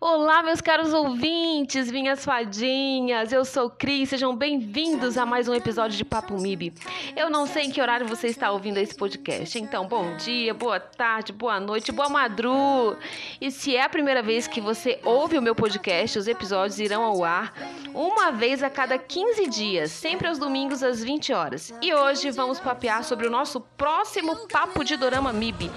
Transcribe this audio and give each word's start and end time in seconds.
Olá, 0.00 0.42
meus 0.42 0.60
caros 0.60 0.92
ouvintes, 0.92 1.90
minhas 1.90 2.24
fadinhas. 2.24 3.32
Eu 3.32 3.44
sou 3.44 3.70
Cris, 3.70 4.08
sejam 4.08 4.34
bem-vindos 4.34 5.16
a 5.16 5.24
mais 5.24 5.46
um 5.46 5.54
episódio 5.54 5.96
de 5.96 6.04
Papo 6.04 6.34
MIB. 6.34 6.74
Eu 7.16 7.30
não 7.30 7.46
sei 7.46 7.64
em 7.64 7.70
que 7.70 7.80
horário 7.80 8.06
você 8.06 8.26
está 8.26 8.50
ouvindo 8.50 8.78
esse 8.78 8.94
podcast, 8.94 9.56
então 9.56 9.86
bom 9.86 10.16
dia, 10.16 10.52
boa 10.52 10.80
tarde, 10.80 11.32
boa 11.32 11.60
noite, 11.60 11.92
boa 11.92 12.08
madru. 12.08 12.96
E 13.40 13.50
se 13.52 13.76
é 13.76 13.84
a 13.84 13.88
primeira 13.88 14.20
vez 14.20 14.48
que 14.48 14.60
você 14.60 14.98
ouve 15.04 15.38
o 15.38 15.42
meu 15.42 15.54
podcast, 15.54 16.18
os 16.18 16.26
episódios 16.26 16.80
irão 16.80 17.04
ao 17.04 17.22
ar 17.22 17.54
uma 17.94 18.32
vez 18.32 18.62
a 18.62 18.70
cada 18.70 18.98
15 18.98 19.46
dias, 19.48 19.92
sempre 19.92 20.26
aos 20.26 20.38
domingos 20.38 20.82
às 20.82 21.04
20 21.04 21.32
horas. 21.32 21.72
E 21.80 21.94
hoje 21.94 22.30
vamos 22.32 22.58
papear 22.58 23.04
sobre 23.04 23.28
o 23.28 23.30
nosso 23.30 23.60
próximo 23.60 24.48
Papo 24.48 24.82
de 24.82 24.96
Dorama 24.96 25.32
MIB 25.32 25.70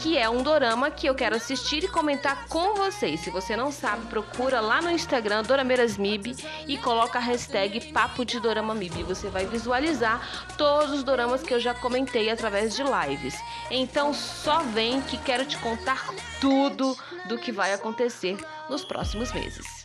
que 0.00 0.16
é 0.18 0.28
um 0.28 0.42
dorama 0.42 0.90
que 0.90 1.06
eu 1.06 1.14
quero 1.14 1.36
assistir 1.36 1.84
e 1.84 1.88
comentar 1.88 2.46
com 2.46 2.74
vocês. 2.74 3.20
Se 3.20 3.30
você 3.30 3.56
não 3.56 3.70
sabe, 3.70 4.06
procura 4.06 4.60
lá 4.60 4.80
no 4.80 4.90
Instagram 4.90 5.42
Dorameirasmib 5.42 6.36
e 6.66 6.78
coloca 6.78 7.18
a 7.18 7.22
hashtag 7.22 7.92
Papo 7.92 8.24
de 8.24 8.40
Dorama 8.40 8.74
Mib. 8.74 9.02
Você 9.04 9.28
vai 9.28 9.46
visualizar 9.46 10.46
todos 10.56 10.90
os 10.90 11.04
doramas 11.04 11.42
que 11.42 11.54
eu 11.54 11.60
já 11.60 11.74
comentei 11.74 12.30
através 12.30 12.74
de 12.74 12.82
lives. 12.82 13.34
Então 13.70 14.12
só 14.12 14.60
vem 14.60 15.00
que 15.02 15.16
quero 15.18 15.44
te 15.44 15.58
contar 15.58 16.08
tudo 16.40 16.96
do 17.26 17.38
que 17.38 17.52
vai 17.52 17.72
acontecer 17.72 18.36
nos 18.68 18.84
próximos 18.84 19.32
meses. 19.32 19.81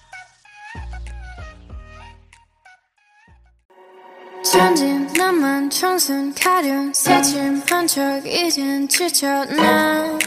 천진 4.57 5.07
나만 5.16 5.69
청순 5.69 6.34
가련 6.34 6.93
새침한 6.95 7.87
척 7.87 8.27
이젠 8.27 8.89
지쳤나 8.89 10.19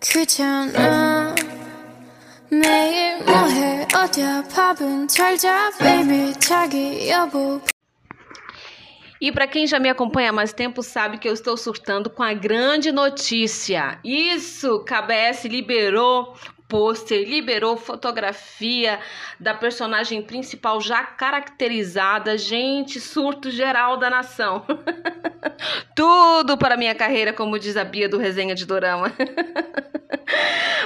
귀찮아 0.00 1.34
매일 2.50 3.22
뭐해 3.24 3.88
어디야 3.94 4.44
밥은 4.54 5.08
잘자 5.08 5.72
baby 5.78 6.32
자기 6.38 7.10
여보 7.10 7.60
E 9.20 9.32
para 9.32 9.46
quem 9.46 9.66
já 9.66 9.78
me 9.78 9.88
acompanha 9.88 10.28
há 10.28 10.32
mais 10.32 10.52
tempo 10.52 10.82
sabe 10.82 11.18
que 11.18 11.26
eu 11.26 11.32
estou 11.32 11.56
surtando 11.56 12.10
com 12.10 12.22
a 12.22 12.34
grande 12.34 12.92
notícia. 12.92 13.98
Isso, 14.04 14.84
KBS 14.84 15.48
liberou 15.48 16.36
pôster, 16.71 17.27
liberou 17.27 17.75
fotografia 17.75 18.97
da 19.37 19.53
personagem 19.53 20.21
principal 20.21 20.79
já 20.79 21.03
caracterizada. 21.03 22.37
Gente, 22.37 22.97
surto 22.97 23.51
geral 23.51 23.97
da 23.97 24.09
nação. 24.09 24.65
Tudo 25.93 26.57
para 26.57 26.77
minha 26.77 26.95
carreira, 26.95 27.33
como 27.33 27.59
diz 27.59 27.75
a 27.75 27.83
Bia 27.83 28.07
do 28.07 28.17
Resenha 28.17 28.55
de 28.55 28.65
Dorama. 28.65 29.11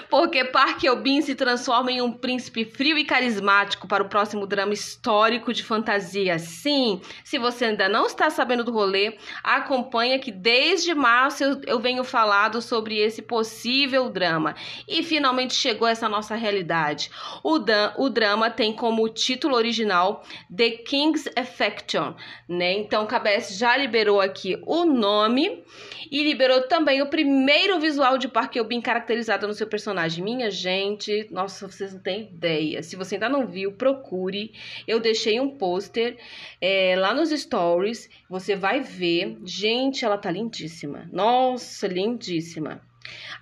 Porque 0.09 0.43
Park 0.45 0.83
Eubin 0.83 1.21
se 1.21 1.35
transforma 1.35 1.91
em 1.91 2.01
um 2.01 2.11
príncipe 2.11 2.65
frio 2.65 2.97
e 2.97 3.05
carismático 3.05 3.87
para 3.87 4.03
o 4.03 4.09
próximo 4.09 4.45
drama 4.45 4.73
histórico 4.73 5.53
de 5.53 5.63
fantasia. 5.63 6.37
Sim, 6.39 7.01
se 7.23 7.37
você 7.37 7.65
ainda 7.65 7.89
não 7.89 8.05
está 8.05 8.29
sabendo 8.29 8.63
do 8.63 8.71
rolê, 8.71 9.17
acompanha 9.43 10.19
que 10.19 10.31
desde 10.31 10.93
março 10.93 11.43
eu, 11.43 11.61
eu 11.65 11.79
venho 11.79 12.03
falado 12.03 12.61
sobre 12.61 12.97
esse 12.97 13.21
possível 13.21 14.09
drama. 14.09 14.55
E 14.87 15.03
finalmente 15.03 15.53
chegou 15.53 15.87
essa 15.87 16.07
nossa 16.07 16.35
realidade. 16.35 17.11
O, 17.43 17.59
dan, 17.59 17.93
o 17.97 18.09
drama 18.09 18.49
tem 18.49 18.73
como 18.73 19.09
título 19.09 19.55
original 19.55 20.23
The 20.55 20.69
King's 20.69 21.27
Affection, 21.35 22.13
né? 22.47 22.73
Então 22.73 23.03
o 23.03 23.07
KBS 23.07 23.57
já 23.57 23.75
liberou 23.75 24.21
aqui 24.21 24.57
o 24.65 24.85
nome 24.85 25.63
e 26.11 26.23
liberou 26.23 26.61
também 26.67 27.01
o 27.01 27.09
primeiro 27.09 27.79
visual 27.79 28.17
de 28.17 28.27
Park 28.27 28.55
Eubin 28.55 28.79
caracterizado 28.79 29.34
no 29.41 29.53
seu 29.53 29.67
personagem. 29.67 30.23
Minha 30.23 30.49
gente, 30.49 31.27
nossa, 31.31 31.67
vocês 31.67 31.93
não 31.93 31.99
têm 31.99 32.23
ideia. 32.23 32.81
Se 32.81 32.95
você 32.95 33.15
ainda 33.15 33.27
não 33.27 33.45
viu, 33.45 33.71
procure. 33.71 34.53
Eu 34.87 34.99
deixei 34.99 35.39
um 35.39 35.49
pôster 35.49 36.17
é, 36.61 36.95
lá 36.97 37.13
nos 37.13 37.29
stories. 37.29 38.09
Você 38.29 38.55
vai 38.55 38.79
ver. 38.79 39.37
Gente, 39.43 40.05
ela 40.05 40.17
tá 40.17 40.31
lindíssima. 40.31 41.09
Nossa, 41.11 41.87
lindíssima. 41.87 42.81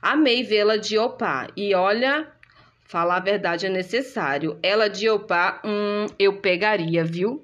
Amei 0.02 0.44
vê-la 0.44 0.78
de 0.78 0.98
opa. 0.98 1.48
E 1.56 1.74
olha, 1.74 2.28
Falar 2.94 3.18
a 3.18 3.20
verdade 3.22 3.66
é 3.66 3.70
necessário. 3.70 4.60
Ela 4.62 4.88
de 4.88 5.10
Opa, 5.10 5.60
hum, 5.66 6.06
eu 6.20 6.34
pegaria, 6.34 7.04
viu? 7.04 7.44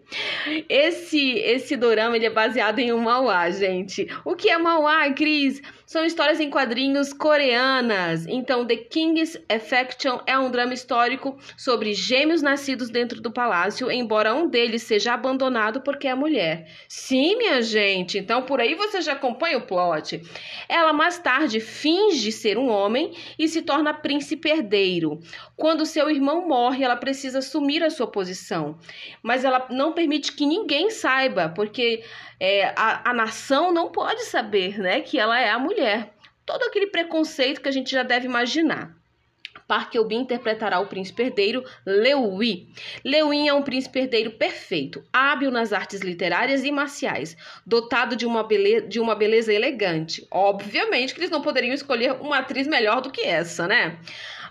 Esse 0.69 1.39
esse 1.39 1.75
dorama 1.75 2.15
ele 2.15 2.27
é 2.27 2.29
baseado 2.29 2.77
em 2.77 2.93
um 2.93 2.99
manhwa, 2.99 3.49
gente. 3.49 4.07
O 4.23 4.35
que 4.35 4.47
é 4.47 4.59
manhwa, 4.59 5.11
Cris? 5.13 5.59
São 5.89 6.05
histórias 6.05 6.39
em 6.39 6.51
quadrinhos 6.51 7.11
coreanas. 7.11 8.27
Então, 8.27 8.63
The 8.63 8.75
King's 8.75 9.35
Affection 9.49 10.19
é 10.27 10.37
um 10.37 10.51
drama 10.51 10.71
histórico 10.71 11.35
sobre 11.57 11.95
gêmeos 11.95 12.43
nascidos 12.43 12.91
dentro 12.91 13.19
do 13.19 13.31
palácio, 13.31 13.89
embora 13.89 14.35
um 14.35 14.47
deles 14.47 14.83
seja 14.83 15.15
abandonado 15.15 15.81
porque 15.81 16.07
é 16.07 16.13
mulher. 16.13 16.69
Sim, 16.87 17.37
minha 17.37 17.59
gente. 17.63 18.19
Então, 18.19 18.43
por 18.43 18.61
aí 18.61 18.75
você 18.75 19.01
já 19.01 19.13
acompanha 19.13 19.57
o 19.57 19.65
plot. 19.65 20.21
Ela 20.69 20.93
mais 20.93 21.17
tarde 21.17 21.59
finge 21.59 22.31
ser 22.31 22.55
um 22.55 22.69
homem 22.69 23.15
e 23.39 23.47
se 23.47 23.63
torna 23.63 23.91
príncipe 23.91 24.47
herdeiro. 24.47 25.19
Quando 25.55 25.87
seu 25.87 26.07
irmão 26.07 26.47
morre, 26.47 26.83
ela 26.83 26.97
precisa 26.97 27.39
assumir 27.39 27.83
a 27.83 27.89
sua 27.89 28.05
posição, 28.05 28.77
mas 29.23 29.43
ela 29.43 29.65
não 29.71 29.93
permite 29.93 30.33
que 30.33 30.45
ninguém 30.45 30.91
saiba, 30.91 31.49
porque 31.49 32.03
é, 32.39 32.73
a, 32.75 33.09
a 33.09 33.13
nação 33.13 33.73
não 33.73 33.91
pode 33.91 34.23
saber 34.25 34.79
né, 34.79 35.01
que 35.01 35.19
ela 35.19 35.39
é 35.39 35.49
a 35.49 35.57
mulher. 35.59 35.78
Todo 36.45 36.63
aquele 36.63 36.87
preconceito 36.87 37.61
que 37.61 37.69
a 37.69 37.71
gente 37.71 37.91
já 37.91 38.03
deve 38.03 38.25
imaginar. 38.25 38.99
Park 39.69 39.93
Eubin 39.93 40.21
interpretará 40.21 40.79
o 40.79 40.87
príncipe 40.87 41.21
herdeiro 41.21 41.63
Leui. 41.85 42.67
Leuin 43.05 43.47
é 43.47 43.53
um 43.53 43.61
príncipe 43.61 43.99
herdeiro 43.99 44.31
perfeito, 44.31 45.03
hábil 45.13 45.51
nas 45.51 45.71
artes 45.71 46.01
literárias 46.01 46.63
e 46.63 46.71
marciais, 46.71 47.37
dotado 47.63 48.15
de 48.15 48.25
uma, 48.25 48.43
beleza, 48.43 48.87
de 48.87 48.99
uma 48.99 49.13
beleza 49.13 49.53
elegante. 49.53 50.25
Obviamente 50.31 51.13
que 51.13 51.19
eles 51.19 51.29
não 51.29 51.43
poderiam 51.43 51.71
escolher 51.71 52.13
uma 52.13 52.39
atriz 52.39 52.65
melhor 52.65 52.99
do 52.99 53.11
que 53.11 53.21
essa, 53.21 53.67
né? 53.67 53.99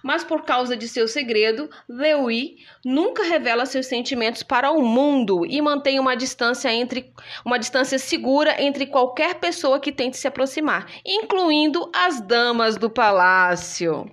Mas 0.03 0.25
por 0.25 0.45
causa 0.45 0.77
de 0.77 0.89
seu 0.89 1.09
segredo, 1.09 1.71
Lewi 1.89 2.59
nunca 2.85 3.23
revela 3.23 3.67
seus 3.67 3.87
sentimentos 3.87 4.43
para 4.43 4.71
o 4.71 4.83
mundo 4.83 5.45
e 5.47 5.61
mantém 5.61 5.99
uma 5.99 6.17
distância 6.17 6.73
entre 6.73 7.13
uma 7.45 7.59
distância 7.59 7.99
segura 7.99 8.61
entre 8.63 8.87
qualquer 8.87 9.37
pessoa 9.37 9.81
que 9.81 9.93
tente 9.93 10.17
se 10.17 10.29
aproximar, 10.29 10.87
incluindo 11.05 11.91
as 11.95 12.21
damas 12.21 12.77
do 12.77 12.91
palácio. 12.91 14.11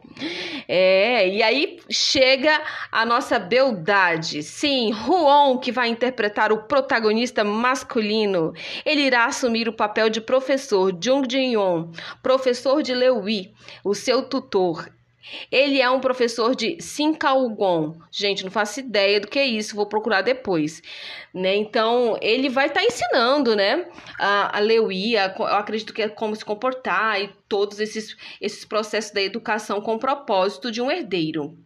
É, 0.68 1.28
e 1.28 1.44
aí 1.44 1.80
chega 1.90 2.62
a 2.92 3.06
nossa 3.06 3.38
beldade. 3.38 4.44
Sim, 4.44 4.94
Huon, 4.94 5.58
que 5.58 5.72
vai 5.72 5.90
interpretar 5.90 6.52
o 6.52 6.64
protagonista 6.64 7.44
masculino. 7.44 8.54
Ele 8.86 9.02
irá 9.02 9.26
assumir 9.26 9.68
o 9.68 9.74
papel 9.74 10.10
de 10.10 10.22
professor 10.22 10.96
Jung 11.02 11.28
Jin-yong, 11.30 11.92
professor 12.24 12.82
de 12.82 12.94
Lewi, 12.94 13.54
o 13.84 13.94
seu 13.94 14.24
tutor. 14.24 14.90
Ele 15.52 15.82
é 15.82 15.90
um 15.90 16.00
professor 16.00 16.56
de 16.56 16.82
Sinkalgon. 16.82 17.98
Gente, 18.12 18.44
não 18.44 18.52
faço 18.52 18.80
ideia 18.80 19.20
do 19.20 19.28
que 19.28 19.40
é 19.40 19.46
isso, 19.46 19.76
vou 19.76 19.86
procurar 19.86 20.22
depois. 20.22 20.82
Né? 21.34 21.56
Então, 21.56 22.18
ele 22.22 22.50
vai 22.50 22.68
estar 22.68 22.82
tá 22.82 22.86
ensinando, 22.86 23.56
né? 23.56 23.88
A, 24.20 24.58
a 24.58 24.60
Lewi, 24.60 25.14
eu 25.14 25.46
acredito 25.48 25.94
que 25.94 26.02
é 26.02 26.10
como 26.10 26.36
se 26.36 26.46
comportar 26.46 27.22
e 27.22 27.30
todos 27.50 27.80
esses, 27.80 28.16
esses 28.40 28.66
processos 28.66 29.12
da 29.12 29.22
educação 29.22 29.82
com 29.82 29.96
o 29.96 30.00
propósito 30.00 30.72
de 30.72 30.82
um 30.82 30.90
herdeiro. 30.90 31.58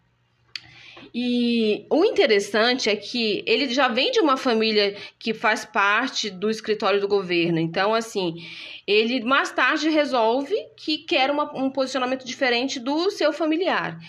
E 1.14 1.86
o 1.90 2.04
interessante 2.06 2.90
é 2.90 2.96
que 2.96 3.44
ele 3.46 3.70
já 3.70 3.88
vem 3.88 4.12
de 4.12 4.20
uma 4.20 4.38
família 4.38 4.96
que 5.18 5.34
faz 5.34 5.66
parte 5.66 6.30
do 6.30 6.50
escritório 6.50 7.02
do 7.02 7.08
governo. 7.08 7.60
Então, 7.60 7.94
assim, 7.94 8.36
ele 8.86 9.24
mais 9.24 9.52
tarde 9.52 9.90
resolve 9.90 10.56
que 10.76 11.00
quer 11.00 11.32
uma, 11.32 11.52
um 11.56 11.70
posicionamento 11.70 12.26
diferente 12.26 12.80
do 12.80 13.10
seu 13.12 13.34
familiar. 13.34 14.00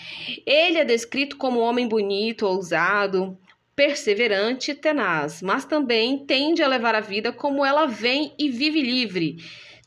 Ele 0.45 0.77
é 0.77 0.85
descrito 0.85 1.37
como 1.37 1.59
homem 1.59 1.87
bonito, 1.87 2.45
ousado, 2.45 3.37
perseverante 3.75 4.71
e 4.71 4.75
tenaz, 4.75 5.41
mas 5.41 5.65
também 5.65 6.19
tende 6.25 6.61
a 6.61 6.67
levar 6.67 6.93
a 6.93 6.99
vida 6.99 7.31
como 7.31 7.65
ela 7.65 7.85
vem 7.85 8.33
e 8.37 8.49
vive 8.49 8.81
livre 8.81 9.37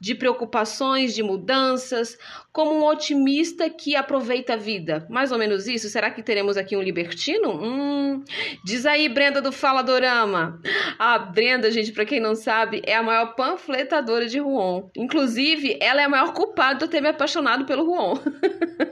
de 0.04 0.14
preocupações, 0.14 1.14
de 1.14 1.22
mudanças, 1.22 2.18
como 2.52 2.74
um 2.74 2.84
otimista 2.84 3.70
que 3.70 3.96
aproveita 3.96 4.52
a 4.52 4.56
vida. 4.56 5.06
Mais 5.08 5.32
ou 5.32 5.38
menos 5.38 5.66
isso? 5.66 5.88
Será 5.88 6.10
que 6.10 6.22
teremos 6.22 6.58
aqui 6.58 6.76
um 6.76 6.82
libertino? 6.82 7.50
Hum, 7.50 8.22
diz 8.62 8.84
aí, 8.84 9.08
Brenda 9.08 9.40
do 9.40 9.50
Fala 9.50 9.82
Dorama. 9.82 10.60
A 10.98 11.18
Brenda, 11.18 11.70
gente, 11.70 11.90
para 11.90 12.04
quem 12.04 12.20
não 12.20 12.34
sabe, 12.34 12.82
é 12.84 12.94
a 12.94 13.02
maior 13.02 13.34
panfletadora 13.34 14.26
de 14.26 14.38
Ruon. 14.38 14.90
Inclusive, 14.94 15.78
ela 15.80 16.02
é 16.02 16.04
a 16.04 16.08
maior 16.08 16.34
culpada 16.34 16.80
de 16.80 16.84
eu 16.84 16.88
ter 16.88 17.00
me 17.00 17.08
apaixonado 17.08 17.64
pelo 17.64 17.86
Ruon. 17.86 18.18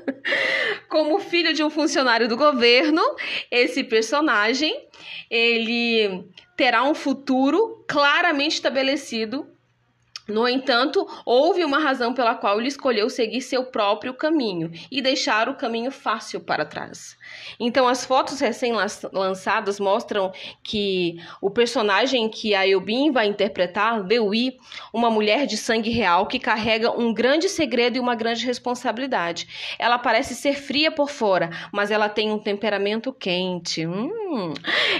Como 0.89 1.19
filho 1.19 1.53
de 1.53 1.63
um 1.63 1.69
funcionário 1.69 2.27
do 2.27 2.39
governo, 2.39 3.03
esse 3.51 3.85
personagem, 3.85 4.89
ele 5.31 6.25
terá 6.57 6.85
um 6.85 6.95
futuro 6.95 7.85
claramente 7.87 8.55
estabelecido 8.55 9.52
No 10.29 10.49
entanto, 10.49 11.07
houve 11.25 11.65
uma 11.65 11.79
razão 11.79 12.15
pela 12.15 12.35
qual 12.35 12.59
ele 12.59 12.69
escolheu 12.69 13.11
seguir 13.11 13.43
seu 13.43 13.65
próprio 13.65 14.15
caminho 14.15 14.71
e 14.91 15.03
deixar 15.03 15.49
o 15.49 15.57
caminho 15.57 15.91
fácil 15.91 16.41
para 16.41 16.65
trás. 16.65 17.17
Então, 17.59 17.87
as 17.87 18.05
fotos 18.05 18.41
recém-lançadas 18.41 19.79
mostram 19.79 20.33
que 20.63 21.17
o 21.41 21.51
personagem 21.51 22.29
que 22.29 22.55
a 22.55 22.67
Eubin 22.67 23.11
vai 23.11 23.27
interpretar, 23.27 24.05
Lewi, 24.07 24.59
uma 24.93 25.11
mulher 25.11 25.47
de 25.47 25.57
sangue 25.57 25.91
real 25.91 26.27
que 26.27 26.39
carrega 26.39 26.91
um 26.91 27.13
grande 27.13 27.49
segredo 27.49 27.97
e 27.97 28.01
uma 28.01 28.15
grande 28.15 28.45
responsabilidade. 28.45 29.77
Ela 29.79 29.99
parece 29.99 30.35
ser 30.35 30.55
fria 30.55 30.91
por 30.91 31.11
fora, 31.11 31.51
mas 31.73 31.91
ela 31.91 32.09
tem 32.09 32.31
um 32.31 32.39
temperamento 32.39 33.13
quente. 33.13 33.87
Hum. 33.87 34.55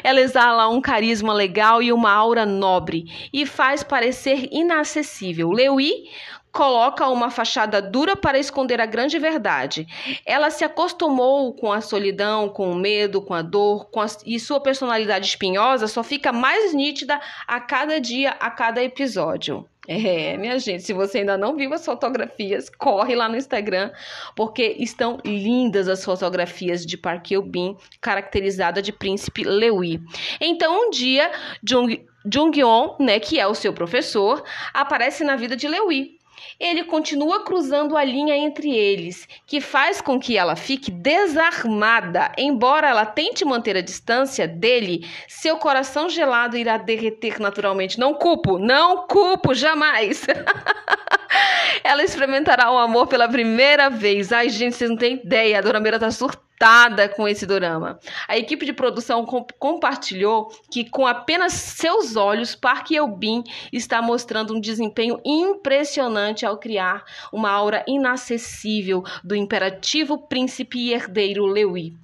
Ela 0.05 0.21
exala 0.21 0.69
um 0.69 0.81
carisma 0.81 1.33
legal 1.33 1.83
e 1.83 1.93
uma 1.93 2.13
aura 2.13 2.45
nobre 2.45 3.05
e 3.33 3.47
faz 3.47 3.83
parecer 3.83 4.49
inacessível 4.53 4.93
acessível. 4.93 5.51
Lewi 5.51 6.09
coloca 6.53 7.09
uma 7.09 7.31
fachada 7.31 7.81
dura 7.81 8.15
para 8.15 8.39
esconder 8.39 8.81
a 8.81 8.87
grande 8.87 9.19
verdade. 9.19 9.87
Ela 10.27 10.51
se 10.51 10.65
acostumou 10.65 11.55
com 11.55 11.73
a 11.73 11.81
solidão, 11.81 12.49
com 12.49 12.71
o 12.71 12.77
medo, 12.77 13.23
com 13.23 13.33
a 13.35 13.43
dor, 13.43 13.87
com 13.87 14.01
a... 14.01 14.07
e 14.27 14.39
sua 14.39 14.61
personalidade 14.61 15.27
espinhosa 15.27 15.89
só 15.89 16.03
fica 16.03 16.33
mais 16.33 16.75
nítida 16.75 17.19
a 17.47 17.59
cada 17.59 17.99
dia, 17.99 18.37
a 18.39 18.51
cada 18.51 18.83
episódio. 18.83 19.67
É, 19.89 20.37
minha 20.37 20.61
gente, 20.61 20.85
se 20.85 20.93
você 20.93 21.19
ainda 21.19 21.37
não 21.37 21.57
viu 21.57 21.73
as 21.75 21.85
fotografias, 21.85 22.71
corre 22.71 23.17
lá 23.17 23.29
no 23.29 23.37
Instagram, 23.37 23.91
porque 24.37 24.77
estão 24.79 25.19
lindas 25.25 25.89
as 25.89 26.05
fotografias 26.05 26.87
de 26.87 26.97
Park 26.97 27.33
Eubin, 27.33 27.77
caracterizada 28.01 28.81
de 28.81 28.93
Príncipe 28.93 29.43
Lewi. 29.43 30.01
Então, 30.41 30.87
um 30.87 30.91
dia, 30.91 31.33
Jung 31.67 32.07
Jung-yeon, 32.25 32.95
né, 33.01 33.19
que 33.19 33.41
é 33.41 33.47
o 33.49 33.55
seu 33.55 33.73
professor, 33.73 34.45
aparece 34.73 35.25
na 35.25 35.35
vida 35.35 35.57
de 35.57 35.67
Lewi. 35.67 36.22
Ele 36.59 36.85
continua 36.85 37.45
cruzando 37.45 37.97
a 37.97 38.05
linha 38.05 38.37
entre 38.37 38.71
eles, 38.71 39.29
que 39.47 39.61
faz 39.61 40.01
com 40.01 40.19
que 40.19 40.37
ela 40.37 40.57
fique 40.57 40.91
desarmada. 40.91 42.33
Embora 42.39 42.89
ela 42.89 43.07
tente 43.07 43.45
manter 43.45 43.77
a 43.77 43.81
distância 43.83 44.47
dele, 44.47 45.07
seu 45.29 45.57
coração 45.57 46.09
gelado 46.09 46.57
irá 46.57 46.77
derreter 46.77 47.41
naturalmente. 47.41 47.99
Não 47.99 48.15
culpo, 48.15 48.59
não 48.59 49.07
culpo, 49.07 49.55
jamais. 49.55 50.27
ela 51.83 52.03
experimentará 52.03 52.71
o 52.71 52.79
amor 52.79 53.07
pela 53.07 53.29
primeira 53.29 53.89
vez. 53.89 54.33
Ai, 54.33 54.49
gente, 54.49 54.77
vocês 54.77 54.91
não 54.91 54.97
têm 54.97 55.15
ideia. 55.15 55.59
A 55.59 55.63
Dona 55.63 55.81
Meira 55.81 55.99
tá 55.99 56.11
surtada 56.11 56.52
encantada 56.63 57.09
com 57.09 57.27
esse 57.27 57.45
dorama. 57.45 57.99
A 58.29 58.39
equipe 58.39 58.65
de 58.65 58.73
produção 58.73 59.27
compartilhou 59.59 60.49
que 60.71 60.89
com 60.89 61.07
apenas 61.07 61.53
seus 61.53 62.15
olhos, 62.15 62.55
Park 62.55 62.93
Eubin 62.93 63.43
está 63.73 64.01
mostrando 64.01 64.55
um 64.55 64.61
desempenho 64.61 65.21
impressionante 65.25 66.47
ao 66.47 66.57
criar 66.57 67.05
uma 67.33 67.51
aura 67.51 67.85
inacessível 67.89 69.03
do 69.25 69.35
imperativo 69.35 70.17
príncipe 70.17 70.79
e 70.79 70.95
herdeiro 70.95 71.45
Lewi. 71.47 71.97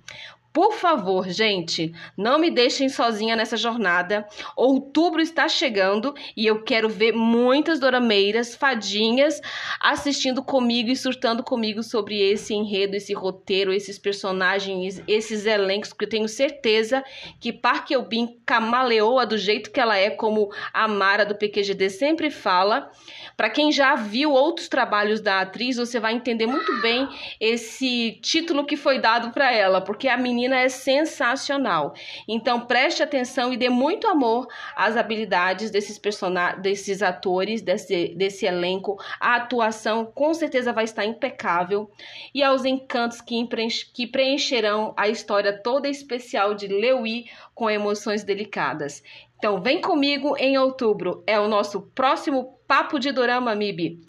Por 0.58 0.72
favor, 0.72 1.28
gente, 1.28 1.94
não 2.16 2.36
me 2.36 2.50
deixem 2.50 2.88
sozinha 2.88 3.36
nessa 3.36 3.56
jornada. 3.56 4.26
Outubro 4.56 5.22
está 5.22 5.48
chegando 5.48 6.12
e 6.36 6.44
eu 6.46 6.64
quero 6.64 6.88
ver 6.88 7.12
muitas 7.12 7.78
dorameiras, 7.78 8.56
fadinhas, 8.56 9.40
assistindo 9.78 10.42
comigo 10.42 10.90
e 10.90 10.96
surtando 10.96 11.44
comigo 11.44 11.80
sobre 11.84 12.20
esse 12.20 12.54
enredo, 12.54 12.96
esse 12.96 13.14
roteiro, 13.14 13.72
esses 13.72 14.00
personagens, 14.00 15.00
esses 15.06 15.46
elencos, 15.46 15.92
que 15.92 16.04
eu 16.04 16.08
tenho 16.08 16.28
certeza 16.28 17.04
que 17.38 17.52
Park 17.52 17.92
Eubin 17.92 18.40
camaleoa 18.44 19.24
do 19.24 19.38
jeito 19.38 19.70
que 19.70 19.78
ela 19.78 19.96
é, 19.96 20.10
como 20.10 20.50
a 20.72 20.88
Mara 20.88 21.24
do 21.24 21.36
PQGD 21.36 21.88
sempre 21.88 22.32
fala. 22.32 22.90
Para 23.36 23.48
quem 23.48 23.70
já 23.70 23.94
viu 23.94 24.32
outros 24.32 24.68
trabalhos 24.68 25.20
da 25.20 25.40
atriz, 25.42 25.76
você 25.76 26.00
vai 26.00 26.14
entender 26.14 26.48
muito 26.48 26.80
bem 26.80 27.08
esse 27.40 28.18
título 28.20 28.66
que 28.66 28.76
foi 28.76 28.98
dado 28.98 29.30
para 29.30 29.52
ela, 29.52 29.80
porque 29.80 30.08
a 30.08 30.16
menina 30.16 30.47
é 30.54 30.68
sensacional. 30.68 31.94
Então 32.26 32.66
preste 32.66 33.02
atenção 33.02 33.52
e 33.52 33.56
dê 33.56 33.68
muito 33.68 34.06
amor 34.06 34.46
às 34.76 34.96
habilidades 34.96 35.70
desses 35.70 35.98
personagens, 35.98 36.62
desses 36.62 37.02
atores, 37.02 37.62
desse, 37.62 38.14
desse 38.14 38.46
elenco. 38.46 38.96
A 39.20 39.36
atuação 39.36 40.04
com 40.06 40.32
certeza 40.34 40.72
vai 40.72 40.84
estar 40.84 41.04
impecável 41.04 41.90
e 42.34 42.42
aos 42.42 42.64
encantos 42.64 43.20
que, 43.20 43.46
que 43.92 44.06
preencherão 44.06 44.94
a 44.96 45.08
história 45.08 45.52
toda 45.52 45.88
especial 45.88 46.54
de 46.54 46.66
Lewi 46.66 47.26
com 47.54 47.70
emoções 47.70 48.22
delicadas. 48.24 49.02
Então 49.38 49.62
vem 49.62 49.80
comigo 49.80 50.36
em 50.36 50.58
outubro. 50.58 51.22
É 51.26 51.38
o 51.38 51.48
nosso 51.48 51.82
próximo 51.94 52.58
Papo 52.66 52.98
de 52.98 53.12
Dorama 53.12 53.54
MIB. 53.54 54.00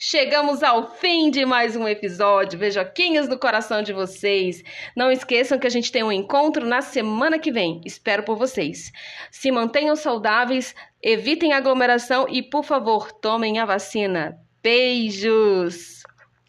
Chegamos 0.00 0.62
ao 0.62 0.94
fim 0.94 1.28
de 1.28 1.44
mais 1.44 1.74
um 1.74 1.88
episódio. 1.88 2.56
Beijoquinhos 2.56 3.26
no 3.26 3.36
coração 3.36 3.82
de 3.82 3.92
vocês. 3.92 4.62
Não 4.94 5.10
esqueçam 5.10 5.58
que 5.58 5.66
a 5.66 5.70
gente 5.70 5.90
tem 5.90 6.04
um 6.04 6.12
encontro 6.12 6.64
na 6.64 6.80
semana 6.80 7.36
que 7.36 7.50
vem. 7.50 7.80
Espero 7.84 8.22
por 8.22 8.36
vocês. 8.36 8.92
Se 9.28 9.50
mantenham 9.50 9.96
saudáveis, 9.96 10.72
evitem 11.02 11.52
aglomeração 11.52 12.28
e, 12.28 12.44
por 12.44 12.62
favor, 12.62 13.10
tomem 13.10 13.58
a 13.58 13.64
vacina. 13.64 14.38
Beijos! 14.62 16.04